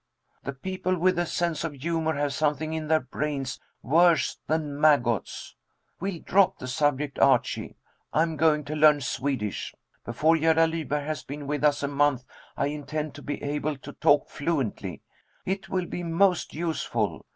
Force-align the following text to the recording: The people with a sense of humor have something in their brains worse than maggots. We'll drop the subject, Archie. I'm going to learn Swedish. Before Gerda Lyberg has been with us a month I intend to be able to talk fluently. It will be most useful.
The 0.43 0.53
people 0.53 0.97
with 0.97 1.19
a 1.19 1.27
sense 1.27 1.63
of 1.63 1.73
humor 1.73 2.15
have 2.15 2.33
something 2.33 2.73
in 2.73 2.87
their 2.87 3.01
brains 3.01 3.59
worse 3.83 4.39
than 4.47 4.81
maggots. 4.81 5.55
We'll 5.99 6.23
drop 6.23 6.57
the 6.57 6.67
subject, 6.67 7.19
Archie. 7.19 7.75
I'm 8.11 8.35
going 8.35 8.63
to 8.65 8.75
learn 8.75 9.01
Swedish. 9.01 9.75
Before 10.03 10.35
Gerda 10.39 10.65
Lyberg 10.65 11.05
has 11.05 11.21
been 11.21 11.45
with 11.45 11.63
us 11.63 11.83
a 11.83 11.87
month 11.87 12.25
I 12.57 12.65
intend 12.65 13.13
to 13.13 13.21
be 13.21 13.43
able 13.43 13.77
to 13.77 13.93
talk 13.93 14.27
fluently. 14.31 15.03
It 15.45 15.69
will 15.69 15.85
be 15.85 16.01
most 16.01 16.51
useful. 16.55 17.27